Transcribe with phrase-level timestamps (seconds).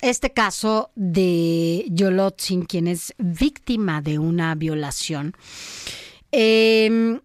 [0.00, 5.34] Este caso de Yolotzin, quien es víctima de una violación,
[6.30, 7.20] eh,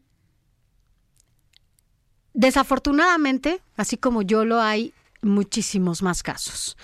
[2.33, 6.77] desafortunadamente, así como Yolo, hay muchísimos más casos.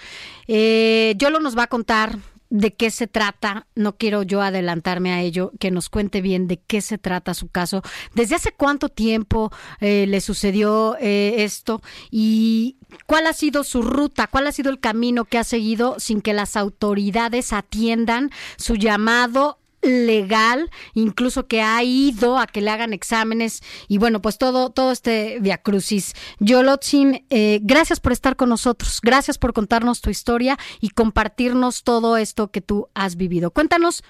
[0.47, 2.17] Eh, Yolo nos va a contar
[2.49, 6.57] de qué se trata, no quiero yo adelantarme a ello, que nos cuente bien de
[6.57, 7.81] qué se trata su caso,
[8.15, 14.27] desde hace cuánto tiempo eh, le sucedió eh, esto y cuál ha sido su ruta,
[14.27, 19.58] cuál ha sido el camino que ha seguido sin que las autoridades atiendan su llamado
[19.81, 24.91] legal, incluso que ha ido a que le hagan exámenes y bueno, pues todo, todo
[24.91, 26.13] este viacrucis.
[26.39, 32.17] Yolotzin, eh, gracias por estar con nosotros, gracias por contarnos tu historia y compartirnos todo
[32.17, 33.51] esto que tú has vivido.
[33.51, 34.03] Cuéntanos,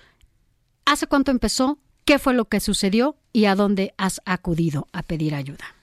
[0.86, 1.80] ¿hace cuánto empezó?
[2.06, 5.76] ¿Qué fue lo que sucedió y a dónde has acudido a pedir ayuda?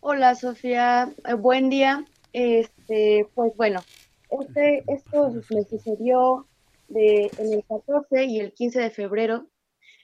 [0.00, 2.04] Hola Sofía, eh, buen día.
[2.32, 3.80] Este, pues bueno,
[4.30, 6.46] este, esto me sucedió
[6.90, 9.48] de, en el 14 y el 15 de febrero.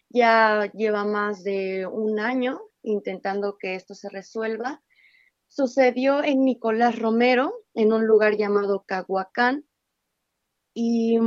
[0.09, 4.83] Ya lleva más de un año intentando que esto se resuelva.
[5.49, 9.67] Sucedió en Nicolás Romero, en un lugar llamado Cahuacán.
[10.75, 11.19] Y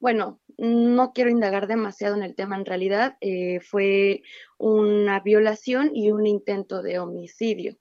[0.00, 3.16] bueno, no quiero indagar demasiado en el tema en realidad.
[3.20, 4.22] Eh, fue
[4.58, 7.76] una violación y un intento de homicidio.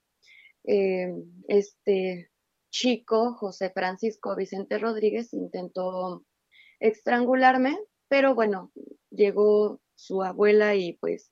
[0.64, 1.14] Eh,
[1.48, 2.30] este
[2.70, 6.26] chico, José Francisco Vicente Rodríguez, intentó
[6.80, 8.72] estrangularme, pero bueno,
[9.10, 11.32] llegó su abuela y pues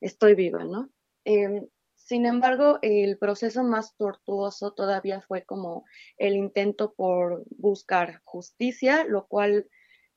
[0.00, 0.90] estoy viva, ¿no?
[1.24, 5.84] Em, sin embargo, el proceso más tortuoso todavía fue como
[6.18, 9.68] el intento por buscar justicia, lo cual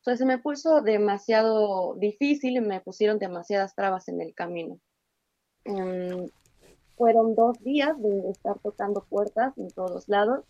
[0.03, 4.79] pues, se me puso demasiado difícil y me pusieron demasiadas trabas en el camino.
[5.65, 6.29] Em,
[6.97, 10.45] fueron dos días de estar tocando puertas en todos lados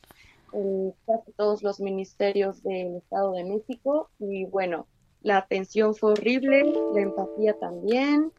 [0.54, 4.88] en casi todos los ministerios del Estado de México y bueno,
[5.22, 8.32] la atención fue horrible, la empatía también.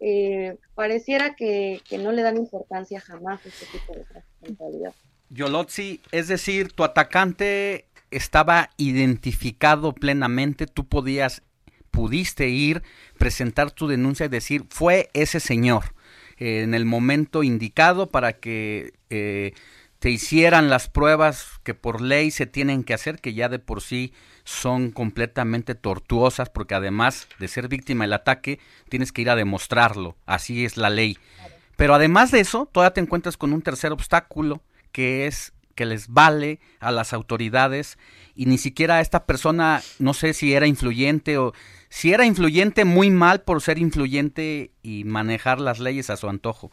[0.00, 4.92] Eh, pareciera que, que, no le dan importancia jamás a este tipo de responsabilidad.
[5.30, 11.42] Yolotzi, es decir, tu atacante estaba identificado plenamente, tú podías,
[11.90, 12.82] pudiste ir,
[13.18, 15.94] presentar tu denuncia y decir, fue ese señor
[16.38, 19.52] eh, en el momento indicado para que eh,
[20.04, 23.80] se hicieran las pruebas que por ley se tienen que hacer, que ya de por
[23.80, 24.12] sí
[24.44, 28.58] son completamente tortuosas, porque además de ser víctima del ataque,
[28.90, 31.16] tienes que ir a demostrarlo, así es la ley.
[31.76, 34.60] Pero además de eso, todavía te encuentras con un tercer obstáculo,
[34.92, 37.96] que es que les vale a las autoridades
[38.34, 41.54] y ni siquiera esta persona, no sé si era influyente o
[41.88, 46.70] si era influyente muy mal por ser influyente y manejar las leyes a su antojo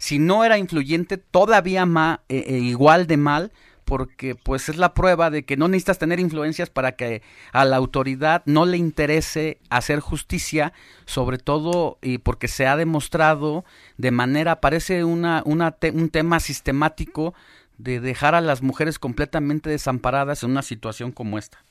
[0.00, 3.52] si no era influyente, todavía más, eh, eh, igual de mal,
[3.84, 7.22] porque pues es la prueba de que no necesitas tener influencias para que
[7.52, 10.72] a la autoridad no le interese hacer justicia,
[11.04, 13.64] sobre todo y porque se ha demostrado
[13.98, 17.34] de manera, parece una, una un tema sistemático
[17.76, 21.62] de dejar a las mujeres completamente desamparadas en una situación como esta.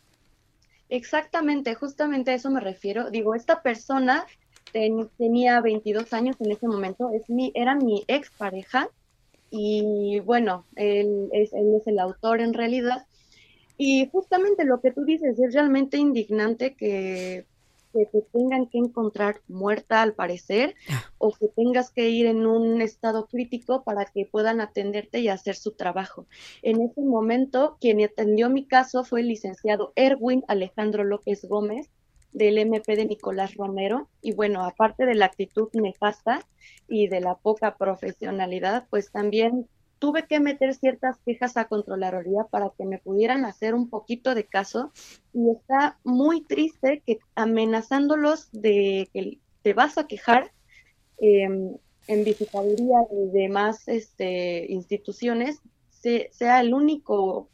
[0.89, 3.09] Exactamente, justamente a eso me refiero.
[3.09, 4.25] Digo, esta persona
[4.71, 8.89] tenía 22 años en ese momento, es mi, era mi expareja
[9.49, 13.05] y bueno, él es, él es el autor en realidad.
[13.77, 17.45] Y justamente lo que tú dices es realmente indignante que,
[17.93, 21.11] que te tengan que encontrar muerta al parecer ah.
[21.17, 25.55] o que tengas que ir en un estado crítico para que puedan atenderte y hacer
[25.55, 26.27] su trabajo.
[26.61, 31.89] En ese momento, quien atendió mi caso fue el licenciado Erwin Alejandro López Gómez,
[32.31, 34.09] del MP de Nicolás Romero.
[34.21, 36.45] Y bueno, aparte de la actitud nefasta
[36.87, 39.67] y de la poca profesionalidad, pues también
[39.99, 44.45] tuve que meter ciertas quejas a Controladoría para que me pudieran hacer un poquito de
[44.45, 44.91] caso.
[45.33, 50.51] Y está muy triste que amenazándolos de que te vas a quejar
[51.19, 51.75] em,
[52.07, 55.61] en visitaduría y demás este, instituciones,
[56.31, 57.49] sea el único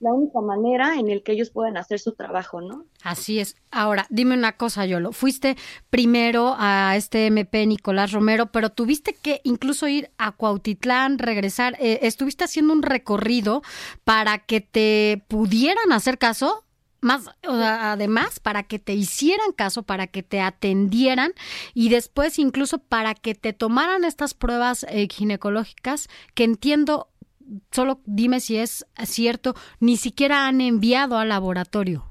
[0.00, 2.84] la única manera en el que ellos puedan hacer su trabajo, ¿no?
[3.02, 3.56] Así es.
[3.70, 5.12] Ahora, dime una cosa, Yolo.
[5.12, 5.56] Fuiste
[5.90, 11.76] primero a este MP Nicolás Romero, pero tuviste que incluso ir a Cuautitlán, regresar.
[11.80, 13.62] Eh, ¿Estuviste haciendo un recorrido
[14.04, 16.62] para que te pudieran hacer caso?
[17.02, 21.32] Más, además, para que te hicieran caso, para que te atendieran
[21.74, 27.08] y después incluso para que te tomaran estas pruebas eh, ginecológicas que entiendo
[27.70, 32.04] solo dime si es cierto, ni siquiera han enviado al laboratorio.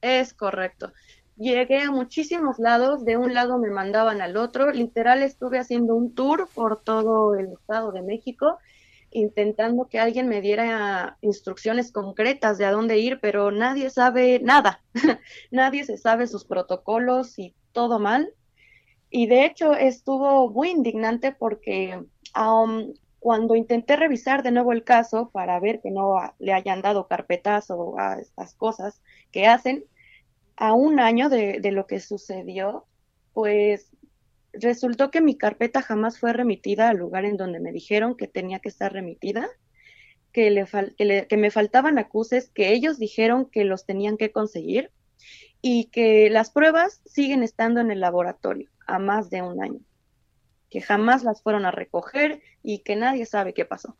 [0.00, 0.92] Es correcto.
[1.36, 6.14] Llegué a muchísimos lados, de un lado me mandaban al otro, literal estuve haciendo un
[6.14, 8.58] tour por todo el Estado de México,
[9.10, 14.82] intentando que alguien me diera instrucciones concretas de a dónde ir, pero nadie sabe nada,
[15.50, 18.34] nadie se sabe sus protocolos y todo mal.
[19.08, 22.04] Y de hecho estuvo muy indignante porque
[22.38, 27.06] um, cuando intenté revisar de nuevo el caso para ver que no le hayan dado
[27.06, 29.84] carpetazo a estas cosas que hacen,
[30.56, 32.86] a un año de, lo que sucedió,
[33.34, 33.90] pues
[34.52, 38.58] resultó que mi carpeta jamás fue remitida al lugar en donde me dijeron que tenía
[38.58, 39.48] que estar remitida,
[40.32, 44.90] que, le que me faltaban acuses, que ellos dijeron que los tenían que conseguir
[45.60, 49.80] y que las pruebas siguen estando en el laboratorio a más de un año
[50.70, 53.96] que jamás las fueron a recoger y que nadie sabe qué pasó.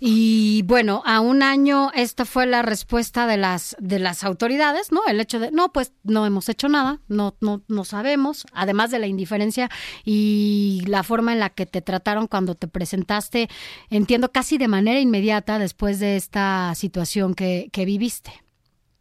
[0.00, 5.00] Y bueno, a un año esta fue la respuesta de las de las autoridades, ¿no?
[5.06, 8.98] El hecho de no, pues no hemos hecho nada, no no no sabemos, además de
[8.98, 9.70] la indiferencia
[10.04, 13.48] y la forma en la que te trataron cuando te presentaste,
[13.88, 18.32] entiendo casi de manera inmediata después de esta situación que, que viviste.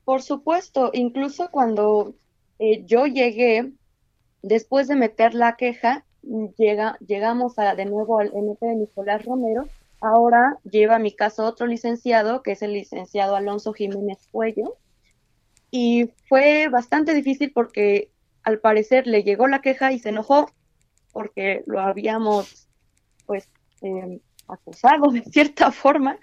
[0.05, 2.13] Por supuesto, incluso cuando
[2.59, 3.73] eh, yo llegué
[4.43, 6.05] Después de meter la queja,
[6.57, 9.67] llega, llegamos a, de nuevo al MP de Nicolás Romero.
[10.01, 14.75] Ahora lleva mi caso otro licenciado, que es el licenciado Alonso Jiménez Cuello.
[15.71, 18.11] Y fue bastante difícil porque
[18.43, 20.51] al parecer le llegó la queja y se enojó
[21.13, 22.67] porque lo habíamos
[23.25, 23.49] pues
[23.81, 26.19] em, acusado de cierta forma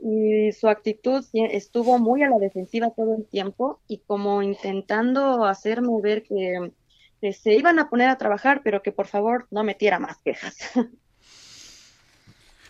[0.00, 6.00] y su actitud estuvo muy a la defensiva todo el tiempo y como intentando hacerme
[6.02, 6.72] ver que
[7.32, 10.56] se iban a poner a trabajar, pero que por favor no metiera más quejas.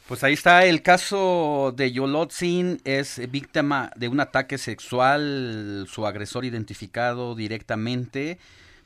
[0.06, 6.44] Pues ahí está el caso de Yolotzin, es víctima de un ataque sexual, su agresor
[6.44, 8.38] identificado directamente,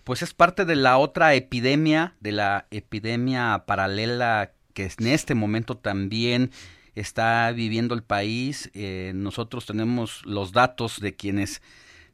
[0.05, 5.76] pues es parte de la otra epidemia, de la epidemia paralela que en este momento
[5.76, 6.53] también
[6.94, 8.71] está viviendo el país.
[8.75, 11.62] Eh, nosotros tenemos los datos de quienes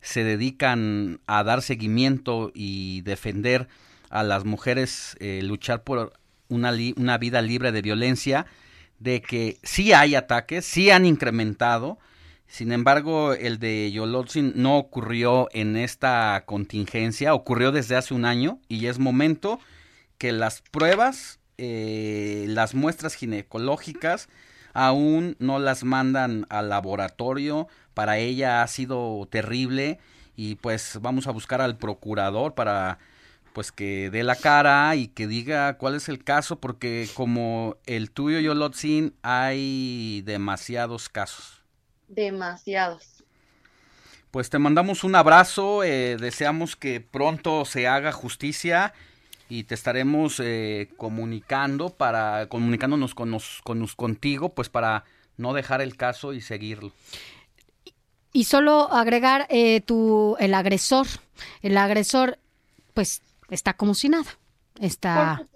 [0.04, 3.66] se dedican a dar seguimiento y defender
[4.10, 6.12] a las mujeres, eh, luchar por
[6.48, 8.46] una, una vida libre de violencia,
[9.00, 11.98] de que sí hay ataques, sí han incrementado,
[12.46, 18.60] sin embargo, el de Yolotzin no ocurrió en esta contingencia, ocurrió desde hace un año
[18.68, 19.58] y es momento
[20.18, 24.28] que las pruebas, eh, las muestras ginecológicas,
[24.74, 29.98] aún no las mandan al laboratorio, para ella ha sido terrible
[30.36, 32.98] y pues vamos a buscar al procurador para
[33.52, 38.10] pues que dé la cara y que diga cuál es el caso porque como el
[38.10, 41.62] tuyo Yolotzin hay demasiados casos.
[42.08, 43.22] Demasiados.
[44.32, 48.92] Pues te mandamos un abrazo, eh, deseamos que pronto se haga justicia
[49.54, 55.04] y te estaremos eh, comunicando para comunicándonos con, nos, con contigo pues para
[55.36, 56.92] no dejar el caso y seguirlo.
[58.32, 61.06] Y solo agregar eh, tu, el agresor.
[61.62, 62.38] El agresor,
[62.92, 64.38] pues, está como si nada.
[64.80, 65.46] Está.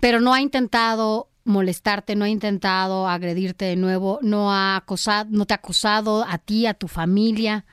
[0.00, 5.46] Pero no ha intentado molestarte, no ha intentado agredirte de nuevo, no ha acosado, no
[5.46, 7.64] te ha acusado a ti, a tu familia.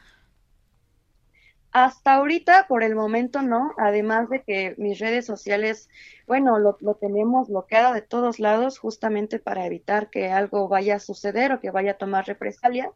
[1.80, 3.76] Hasta ahorita, por el momento, no.
[3.78, 5.90] Además de que mis redes sociales,
[6.26, 11.52] bueno, lo, tenemos bloqueado de todos lados justamente para evitar que algo vaya a suceder
[11.52, 12.92] o que vaya a tomar represalia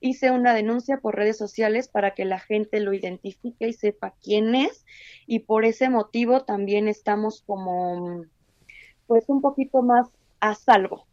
[0.00, 4.54] hice una denuncia por redes sociales para que la gente lo identifique y sepa quién
[4.54, 4.84] es
[5.26, 8.26] y por ese motivo también estamos como
[9.06, 10.08] pues un poquito más
[10.40, 11.06] a salvo.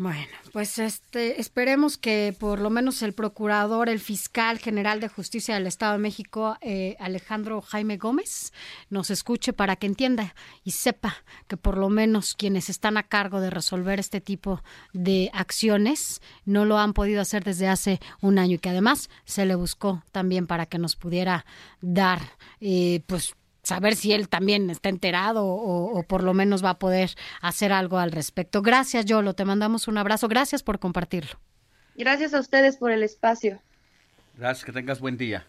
[0.00, 5.56] Bueno, pues este, esperemos que por lo menos el procurador, el fiscal general de justicia
[5.56, 8.54] del Estado de México, eh, Alejandro Jaime Gómez,
[8.88, 11.16] nos escuche para que entienda y sepa
[11.48, 14.62] que por lo menos quienes están a cargo de resolver este tipo
[14.94, 19.44] de acciones no lo han podido hacer desde hace un año y que además se
[19.44, 21.44] le buscó también para que nos pudiera
[21.82, 22.22] dar,
[22.62, 26.78] eh, pues saber si él también está enterado o, o, por lo menos va a
[26.78, 28.62] poder hacer algo al respecto.
[28.62, 30.28] Gracias, Yolo, te mandamos un abrazo.
[30.28, 31.38] Gracias por compartirlo.
[31.96, 33.60] Gracias a ustedes por el espacio.
[34.36, 35.44] Gracias, que tengas buen día.